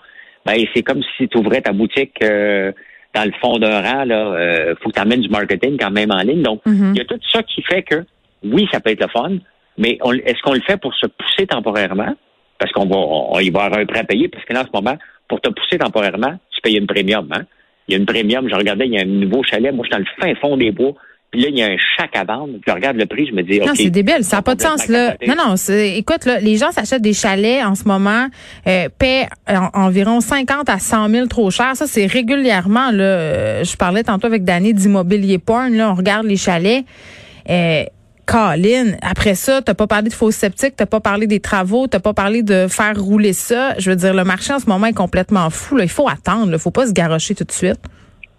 Ben, 0.45 0.57
c'est 0.73 0.83
comme 0.83 1.01
si 1.17 1.27
tu 1.29 1.37
ouvrais 1.37 1.61
ta 1.61 1.71
boutique 1.71 2.21
euh, 2.21 2.71
dans 3.15 3.23
le 3.23 3.31
fond 3.41 3.57
d'un 3.59 3.81
rang. 3.81 4.03
Là, 4.03 4.15
euh, 4.33 4.75
faut 4.81 4.89
que 4.89 4.95
tu 4.95 5.01
amènes 5.01 5.21
du 5.21 5.29
marketing 5.29 5.77
quand 5.79 5.91
même 5.91 6.11
en 6.11 6.19
ligne. 6.21 6.41
Donc, 6.41 6.61
Mhm. 6.65 6.91
il 6.95 6.97
y 6.97 7.01
a 7.01 7.05
tout 7.05 7.19
ça 7.31 7.43
qui 7.43 7.61
fait 7.63 7.83
que, 7.83 8.03
oui, 8.43 8.67
ça 8.71 8.81
peut 8.81 8.89
être 8.91 9.01
le 9.01 9.07
fun, 9.09 9.37
mais 9.77 9.97
est-ce 10.25 10.41
qu'on 10.41 10.53
le 10.53 10.61
fait 10.61 10.77
pour 10.77 10.93
se 10.95 11.07
pousser 11.07 11.47
temporairement? 11.47 12.13
Parce 12.59 12.71
qu'on 12.73 12.85
va, 12.87 12.95
on, 12.97 13.39
il 13.39 13.51
va 13.51 13.63
y 13.63 13.65
avoir 13.67 13.79
un 13.79 13.85
prêt 13.85 13.99
à 13.99 14.03
payer, 14.03 14.27
parce 14.27 14.43
que 14.45 14.53
là, 14.53 14.61
en 14.61 14.65
ce 14.65 14.71
moment, 14.73 14.97
pour 15.27 15.39
te 15.41 15.49
pousser 15.49 15.77
temporairement, 15.77 16.37
tu 16.57 16.61
payes 16.61 16.77
une 16.77 16.87
premium, 16.87 17.27
hein? 17.31 17.43
Il 17.87 17.93
y 17.93 17.95
a 17.95 17.99
une 17.99 18.05
premium, 18.05 18.49
je 18.49 18.55
regardais, 18.55 18.85
il 18.85 18.93
y 18.93 18.97
a 18.97 19.01
un 19.01 19.05
nouveau 19.05 19.43
chalet, 19.43 19.73
moi, 19.73 19.85
je 19.89 19.95
suis 19.95 20.03
dans 20.03 20.09
le 20.09 20.33
fin 20.33 20.39
fond 20.41 20.57
des 20.57 20.71
bois, 20.71 20.91
puis 21.31 21.41
là, 21.41 21.47
il 21.49 21.57
y 21.57 21.61
a 21.63 21.67
un 21.67 21.77
chac 21.97 22.13
à 22.15 22.23
vendre, 22.25 22.53
je 22.65 22.71
regarde 22.73 22.97
le 22.97 23.05
prix, 23.05 23.27
je 23.27 23.33
me 23.33 23.43
dis, 23.43 23.59
OK. 23.61 23.67
Non, 23.67 23.73
c'est 23.75 23.89
débile. 23.89 24.23
Ça 24.23 24.37
n'a 24.37 24.41
pas 24.41 24.55
de 24.55 24.61
sens, 24.61 24.87
là. 24.89 25.15
Non, 25.27 25.35
non, 25.37 25.55
écoute, 25.55 26.25
là, 26.25 26.39
les 26.39 26.57
gens 26.57 26.71
s'achètent 26.71 27.01
des 27.01 27.13
chalets 27.13 27.63
en 27.65 27.75
ce 27.75 27.85
moment, 27.85 28.27
euh, 28.67 28.87
paient 28.99 29.27
en- 29.49 29.69
environ 29.73 30.19
50 30.21 30.69
à 30.69 30.79
100 30.79 31.09
000 31.09 31.27
trop 31.27 31.49
cher. 31.51 31.75
Ça, 31.75 31.85
c'est 31.87 32.05
régulièrement, 32.07 32.91
là. 32.91 33.03
euh, 33.03 33.63
je 33.63 33.75
parlais 33.77 34.03
tantôt 34.03 34.27
avec 34.27 34.43
Danny 34.43 34.73
d'immobilier 34.73 35.37
porn, 35.37 35.73
là. 35.73 35.91
On 35.91 35.95
regarde 35.95 36.25
les 36.25 36.37
chalets. 36.37 36.83
Euh, 37.49 37.83
Colin, 38.27 38.97
après 39.01 39.35
ça, 39.35 39.61
t'as 39.61 39.73
pas 39.73 39.87
parlé 39.87 40.09
de 40.09 40.13
faux 40.13 40.31
sceptiques, 40.31 40.75
t'as 40.75 40.85
pas 40.85 40.99
parlé 40.99 41.27
des 41.27 41.39
travaux, 41.39 41.87
t'as 41.87 42.01
pas 42.01 42.13
parlé 42.13 42.43
de 42.43 42.67
faire 42.67 42.99
rouler 42.99 43.31
ça. 43.31 43.73
Je 43.79 43.89
veux 43.89 43.95
dire, 43.95 44.13
le 44.13 44.25
marché 44.25 44.51
en 44.51 44.59
ce 44.59 44.67
moment 44.67 44.87
est 44.87 44.93
complètement 44.93 45.49
fou. 45.49 45.77
Là. 45.77 45.85
Il 45.85 45.89
faut 45.89 46.09
attendre, 46.09 46.49
il 46.51 46.59
faut 46.59 46.71
pas 46.71 46.87
se 46.87 46.93
garocher 46.93 47.35
tout 47.35 47.45
de 47.45 47.51
suite. 47.51 47.79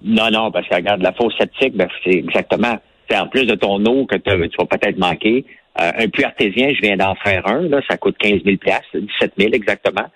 Non, 0.05 0.31
non, 0.31 0.50
parce 0.50 0.69
que 0.69 0.75
regarde, 0.75 1.00
la 1.00 1.12
fosse 1.14 1.35
septique, 1.38 1.75
ben, 1.75 1.88
c'est 2.05 2.12
exactement, 2.12 2.76
c'est 3.08 3.19
en 3.19 3.29
plus 3.29 3.46
de 3.46 3.55
ton 3.55 3.82
eau 3.87 4.05
que 4.05 4.17
tu 4.17 4.31
vas 4.31 4.67
peut-être 4.67 4.98
manquer. 4.98 5.46
Euh, 5.81 5.91
un 5.96 6.08
puits 6.08 6.24
artésien, 6.24 6.72
je 6.74 6.82
viens 6.82 6.96
d'en 6.96 7.15
faire 7.15 7.46
un, 7.46 7.63
là, 7.63 7.81
ça 7.89 7.96
coûte 7.96 8.17
15 8.19 8.43
000 8.44 8.56
17 8.94 9.32
000 9.39 9.53
exactement. 9.55 10.06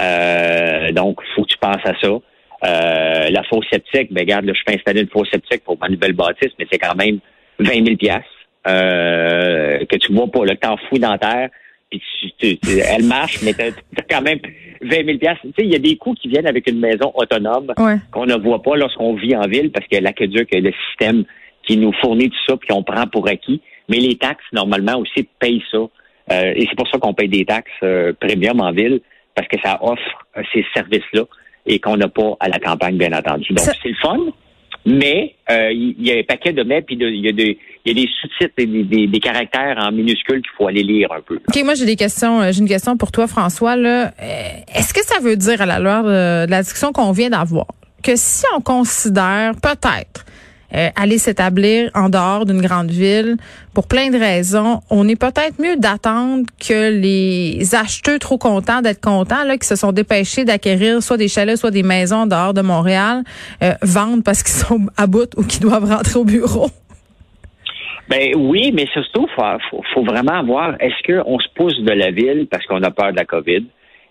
Euh, 0.00 0.90
donc, 0.92 1.20
faut 1.36 1.42
que 1.42 1.48
tu 1.48 1.58
penses 1.58 1.84
à 1.84 1.92
ça. 2.00 2.08
Euh, 2.08 3.30
la 3.30 3.42
fosse 3.44 3.66
septique, 3.70 4.10
ben, 4.10 4.22
regarde, 4.22 4.46
là, 4.46 4.54
je 4.54 4.64
peux 4.64 4.76
installer 4.76 5.02
une 5.02 5.08
fosse 5.08 5.28
septique 5.30 5.64
pour 5.64 5.78
ma 5.78 5.88
nouvelle 5.88 6.14
bâtisse, 6.14 6.52
mais 6.58 6.66
c'est 6.72 6.78
quand 6.78 6.94
même 6.94 7.18
20 7.58 7.84
000 7.84 7.96
euh, 8.66 9.84
que 9.86 9.96
tu 9.96 10.12
vois 10.12 10.26
pas, 10.28 10.44
là, 10.44 10.54
que 10.56 10.60
t'en 10.60 10.76
fous 10.88 10.98
dans 10.98 11.16
terre, 11.18 11.48
puis 11.90 12.02
tu, 12.20 12.30
tu- 12.38 12.58
tu- 12.58 12.78
elle 12.78 13.04
marche, 13.04 13.38
mais 13.42 13.54
t'as 13.54 13.70
quand 14.10 14.20
même 14.22 14.38
20 14.82 15.04
000 15.06 15.18
Tu 15.18 15.26
sais, 15.26 15.52
il 15.60 15.72
y 15.72 15.74
a 15.74 15.78
des 15.78 15.96
coûts 15.96 16.14
qui 16.14 16.28
viennent 16.28 16.46
avec 16.46 16.68
une 16.68 16.78
maison 16.80 17.12
autonome 17.14 17.72
Ouais. 17.78 17.96
qu'on 18.10 18.26
ne 18.26 18.34
voit 18.36 18.62
pas 18.62 18.76
lorsqu'on 18.76 19.14
vit 19.14 19.34
en 19.36 19.46
ville 19.48 19.70
parce 19.72 19.86
que 19.86 19.96
l'aqueduc, 19.96 20.48
le 20.52 20.72
système 20.88 21.24
qui 21.66 21.76
nous 21.76 21.92
fournit 22.00 22.28
tout 22.30 22.36
ça 22.46 22.56
puis 22.56 22.68
qu'on 22.68 22.82
prend 22.82 23.06
pour 23.06 23.26
acquis. 23.28 23.60
Mais 23.88 23.98
les 23.98 24.16
taxes, 24.16 24.44
normalement, 24.52 24.96
aussi 24.98 25.26
payent 25.38 25.62
ça. 25.70 25.78
Euh, 25.78 26.52
et 26.54 26.66
c'est 26.68 26.76
pour 26.76 26.88
ça 26.88 26.98
qu'on 26.98 27.14
paye 27.14 27.28
des 27.28 27.46
taxes 27.46 27.70
euh, 27.82 28.12
premium 28.20 28.60
en 28.60 28.70
ville 28.72 29.00
parce 29.34 29.48
que 29.48 29.56
ça 29.64 29.78
offre 29.82 30.26
euh, 30.36 30.42
ces 30.52 30.64
services-là 30.74 31.22
et 31.64 31.78
qu'on 31.78 31.96
n'a 31.96 32.08
pas 32.08 32.36
à 32.40 32.48
la 32.48 32.58
campagne, 32.58 32.98
bien 32.98 33.12
entendu. 33.12 33.48
Donc, 33.48 33.60
Ça- 33.60 33.72
c'est 33.82 33.88
le 33.88 33.94
fun. 33.96 34.18
Mais 34.86 35.34
euh, 35.50 35.70
il 35.72 35.94
y, 36.06 36.10
a 36.12 36.18
un 36.18 36.22
paquet 36.22 36.52
de 36.52 36.62
mets 36.62 36.80
puis 36.82 36.96
il 37.00 37.24
y 37.24 37.28
a 37.28 37.32
des 37.32 37.58
y 37.84 37.90
a 37.90 37.94
des 37.94 38.08
sous-titres 38.20 38.54
et 38.58 38.66
des, 38.66 38.84
des- 38.84 39.06
des 39.06 39.20
caractères 39.20 39.76
en 39.78 39.92
minuscules 39.92 40.40
qu'il 40.42 40.50
faut 40.56 40.66
aller 40.66 40.82
lire 40.82 41.12
un 41.12 41.20
peu. 41.20 41.36
OK, 41.48 41.62
moi 41.64 41.74
j'ai 41.74 41.84
des 41.86 41.96
questions. 41.96 42.40
euh, 42.40 42.52
J'ai 42.52 42.60
une 42.60 42.68
question 42.68 42.96
pour 42.96 43.12
toi, 43.12 43.26
François. 43.26 43.76
Là, 43.76 44.12
Euh, 44.20 44.32
est-ce 44.74 44.92
que 44.94 45.04
ça 45.04 45.20
veut 45.20 45.36
dire 45.36 45.60
à 45.62 45.66
la 45.66 45.78
lueur 45.78 46.04
de 46.04 46.50
la 46.50 46.62
discussion 46.62 46.92
qu'on 46.92 47.12
vient 47.12 47.30
d'avoir 47.30 47.66
que 48.02 48.12
si 48.14 48.44
on 48.56 48.60
considère 48.60 49.52
peut-être 49.60 50.24
euh, 50.74 50.88
aller 50.96 51.18
s'établir 51.18 51.90
en 51.94 52.08
dehors 52.08 52.44
d'une 52.44 52.60
grande 52.60 52.90
ville 52.90 53.36
pour 53.74 53.86
plein 53.86 54.10
de 54.10 54.18
raisons, 54.18 54.80
on 54.90 55.08
est 55.08 55.18
peut-être 55.18 55.58
mieux 55.60 55.76
d'attendre 55.76 56.44
que 56.60 56.90
les 56.90 57.74
acheteurs 57.74 58.18
trop 58.18 58.38
contents 58.38 58.82
d'être 58.82 59.00
contents, 59.00 59.44
là, 59.44 59.56
qui 59.56 59.66
se 59.66 59.76
sont 59.76 59.92
dépêchés 59.92 60.44
d'acquérir 60.44 61.02
soit 61.02 61.16
des 61.16 61.28
chalets, 61.28 61.56
soit 61.56 61.70
des 61.70 61.82
maisons 61.82 62.22
en 62.22 62.26
dehors 62.26 62.54
de 62.54 62.60
Montréal, 62.60 63.22
euh, 63.62 63.72
vendent 63.82 64.24
parce 64.24 64.42
qu'ils 64.42 64.54
sont 64.54 64.86
à 64.96 65.06
bout 65.06 65.30
ou 65.36 65.44
qu'ils 65.44 65.62
doivent 65.62 65.88
rentrer 65.88 66.18
au 66.18 66.24
bureau. 66.24 66.68
Ben 68.08 68.32
oui, 68.36 68.72
mais 68.74 68.86
surtout, 68.92 69.26
faut, 69.36 69.42
faut, 69.70 69.82
faut 69.94 70.02
vraiment 70.02 70.42
voir, 70.42 70.74
est-ce 70.80 71.22
qu'on 71.22 71.38
se 71.38 71.48
pousse 71.54 71.78
de 71.80 71.92
la 71.92 72.10
ville 72.10 72.46
parce 72.50 72.64
qu'on 72.66 72.82
a 72.82 72.90
peur 72.90 73.12
de 73.12 73.16
la 73.16 73.24
COVID? 73.24 73.64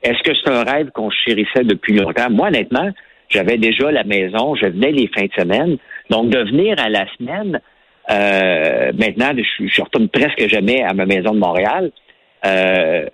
Est-ce 0.04 0.22
que 0.24 0.36
c'est 0.36 0.52
un 0.52 0.64
rêve 0.64 0.92
qu'on 0.92 1.10
chérissait 1.10 1.64
depuis 1.64 1.98
longtemps? 1.98 2.30
Moi, 2.30 2.48
honnêtement, 2.48 2.92
J'avais 3.30 3.58
déjà 3.58 3.92
la 3.92 4.04
maison, 4.04 4.56
je 4.56 4.68
venais 4.68 4.92
les 4.92 5.08
fins 5.08 5.26
de 5.26 5.34
semaine. 5.34 5.78
Donc, 6.10 6.30
de 6.30 6.40
venir 6.40 6.76
à 6.80 6.90
la 6.90 7.06
semaine, 7.18 7.60
euh, 8.10 8.92
maintenant, 8.98 9.32
je, 9.36 9.82
retourne 9.82 10.08
presque 10.08 10.48
jamais 10.48 10.82
à 10.84 10.94
ma 10.94 11.06
maison 11.06 11.34
de 11.34 11.40
Montréal. 11.40 11.92
Euh, 12.46 13.06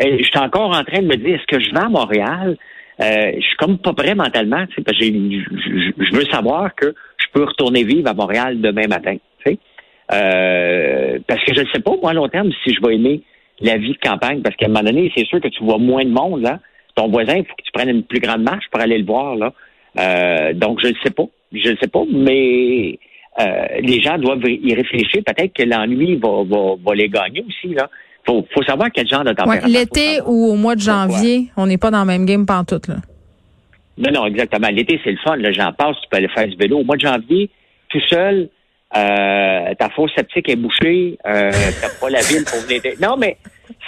je, 0.00 0.22
suis 0.22 0.38
encore 0.38 0.70
en 0.70 0.84
train 0.84 1.02
de 1.02 1.06
me 1.06 1.16
dire, 1.16 1.36
est-ce 1.36 1.46
que 1.46 1.62
je 1.62 1.70
vais 1.70 1.80
à 1.80 1.88
Montréal? 1.88 2.56
Euh, 3.00 3.32
je 3.36 3.40
suis 3.40 3.56
comme 3.56 3.78
pas 3.78 3.92
prêt 3.92 4.14
mentalement, 4.14 4.66
tu 4.66 4.76
sais, 4.76 4.82
parce 4.82 4.98
que 4.98 5.04
je, 5.04 6.02
je, 6.04 6.16
veux 6.16 6.24
savoir 6.24 6.74
que 6.74 6.94
je 7.18 7.26
peux 7.32 7.44
retourner 7.44 7.84
vivre 7.84 8.08
à 8.08 8.14
Montréal 8.14 8.60
demain 8.60 8.88
matin. 8.88 9.16
Tu 9.44 9.52
sais. 9.52 9.58
Euh, 10.12 11.18
parce 11.26 11.44
que 11.44 11.54
je 11.54 11.60
ne 11.60 11.66
sais 11.72 11.80
pas, 11.80 11.92
moi, 12.00 12.10
à 12.10 12.14
long 12.14 12.28
terme, 12.28 12.50
si 12.64 12.74
je 12.74 12.80
vais 12.80 12.94
aimer 12.94 13.22
la 13.60 13.76
vie 13.76 13.92
de 13.92 13.98
campagne, 13.98 14.40
parce 14.42 14.56
qu'à 14.56 14.66
un 14.66 14.68
moment 14.68 14.82
donné, 14.82 15.12
c'est 15.16 15.26
sûr 15.26 15.40
que 15.40 15.48
tu 15.48 15.62
vois 15.62 15.78
moins 15.78 16.04
de 16.04 16.10
monde, 16.10 16.42
là. 16.42 16.60
Ton 16.98 17.06
voisin, 17.06 17.36
il 17.36 17.44
faut 17.44 17.54
que 17.54 17.62
tu 17.62 17.70
prennes 17.72 17.90
une 17.90 18.02
plus 18.02 18.18
grande 18.18 18.42
marche 18.42 18.64
pour 18.72 18.80
aller 18.80 18.98
le 18.98 19.04
voir, 19.04 19.36
là. 19.36 19.52
Euh, 20.00 20.52
donc, 20.52 20.80
je 20.82 20.88
ne 20.88 20.94
sais 21.04 21.10
pas. 21.10 21.26
Je 21.52 21.70
ne 21.70 21.76
sais 21.76 21.86
pas, 21.86 22.02
mais 22.12 22.98
euh, 23.38 23.66
les 23.82 24.02
gens 24.02 24.18
doivent 24.18 24.42
y 24.44 24.74
réfléchir. 24.74 25.22
Peut-être 25.24 25.52
que 25.52 25.62
l'ennui 25.62 26.16
va, 26.16 26.42
va, 26.42 26.74
va, 26.84 26.94
les 26.96 27.08
gagner 27.08 27.44
aussi, 27.46 27.72
là. 27.72 27.88
Faut, 28.26 28.44
faut 28.52 28.64
savoir 28.64 28.88
quel 28.92 29.06
genre 29.06 29.22
de 29.22 29.32
température. 29.32 29.68
Ouais, 29.68 29.72
L'été 29.72 30.20
ou 30.26 30.50
au 30.50 30.56
mois 30.56 30.74
de 30.74 30.80
janvier, 30.80 31.50
on 31.56 31.68
n'est 31.68 31.78
pas 31.78 31.92
dans 31.92 32.00
le 32.00 32.06
même 32.06 32.26
game 32.26 32.44
pantoute, 32.44 32.88
là. 32.88 32.96
Non, 33.96 34.10
non, 34.10 34.26
exactement. 34.26 34.68
L'été, 34.68 35.00
c'est 35.04 35.12
le 35.12 35.18
fun. 35.18 35.36
Là, 35.36 35.52
j'en 35.52 35.72
passe, 35.72 35.94
tu 36.02 36.08
peux 36.10 36.16
aller 36.16 36.28
faire 36.28 36.48
du 36.48 36.56
vélo. 36.56 36.78
Au 36.80 36.84
mois 36.84 36.96
de 36.96 37.02
janvier, 37.02 37.48
tout 37.90 38.02
seul, 38.10 38.48
euh, 38.96 39.74
ta 39.78 39.88
fosse 39.90 40.10
septique 40.16 40.48
est 40.48 40.56
bouchée, 40.56 41.16
euh, 41.26 41.52
t'as 41.80 42.00
pas 42.00 42.10
la 42.10 42.22
ville 42.22 42.44
pour 42.44 42.58
venir. 42.60 42.82
Non, 43.00 43.16
mais 43.16 43.36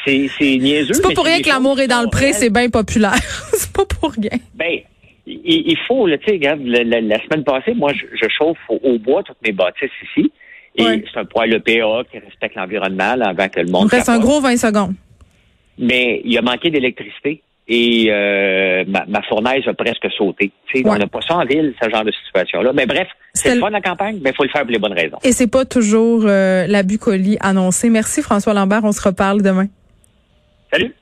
c'est, 0.05 0.29
niaiseux. 0.41 0.95
C'est 0.95 1.03
pas 1.03 1.15
pour 1.15 1.25
rien 1.25 1.41
que 1.41 1.49
l'amour 1.49 1.81
est 1.81 1.89
dans 1.89 2.03
le 2.03 2.09
pré, 2.09 2.33
c'est 2.33 2.51
bien 2.51 2.69
populaire. 2.69 3.15
c'est 3.53 3.73
pas 3.73 3.85
pour 3.85 4.13
rien. 4.13 4.39
Ben, 4.55 4.79
il, 5.27 5.39
il 5.45 5.79
faut, 5.87 6.09
tu 6.09 6.17
sais, 6.27 6.33
regarde, 6.33 6.61
la, 6.65 6.83
la, 7.01 7.23
semaine 7.25 7.45
passée, 7.45 7.75
moi, 7.75 7.93
je, 7.93 8.07
je 8.17 8.29
chauffe 8.29 8.59
au, 8.69 8.99
bois 8.99 9.23
toutes 9.23 9.41
mes 9.45 9.53
bâtisses 9.53 9.91
ici. 10.11 10.33
Et 10.77 10.85
c'est 11.13 11.19
un 11.19 11.25
poêle 11.25 11.53
EPA 11.53 12.05
qui 12.11 12.19
respecte 12.19 12.55
l'environnement 12.55 13.17
avant 13.21 13.49
que 13.49 13.61
le 13.61 13.71
monde. 13.71 13.89
Il 13.93 13.97
reste 13.97 14.09
un 14.09 14.21
gros 14.21 14.41
20 14.41 14.57
secondes. 14.57 14.95
Mais 15.79 16.21
il 16.25 16.37
a 16.39 16.43
manqué 16.43 16.71
d'électricité 16.71 17.43
et 17.71 18.07
euh, 18.11 18.85
ma, 18.89 19.05
ma, 19.07 19.23
fournaise 19.23 19.63
a 19.67 19.75
presque 19.75 20.07
sauté. 20.17 20.51
On 20.85 20.97
n'a 20.97 21.07
pas 21.07 21.21
ça 21.27 21.37
en 21.37 21.45
ville, 21.45 21.73
ce 21.81 21.89
genre 21.89 22.05
de 22.05 22.11
situation-là. 22.11 22.73
Mais 22.73 22.85
bref, 22.85 23.07
c'est 23.33 23.55
le 23.55 23.61
fun 23.61 23.71
la 23.71 23.81
campagne, 23.81 24.19
mais 24.23 24.31
il 24.31 24.37
faut 24.37 24.43
le 24.43 24.49
faire 24.49 24.63
pour 24.63 24.73
les 24.73 24.79
bonnes 24.79 24.93
raisons. 24.93 25.19
Et 25.23 25.33
c'est 25.33 25.51
pas 25.51 25.65
toujours 25.65 26.25
euh, 26.27 26.67
la 26.67 26.83
bucolie 26.83 27.39
annoncée. 27.41 27.89
Merci 27.89 28.23
François 28.23 28.55
Lambert, 28.55 28.81
on 28.83 28.93
se 28.93 29.01
reparle 29.01 29.43
demain. 29.43 29.67
Salut. 30.71 31.00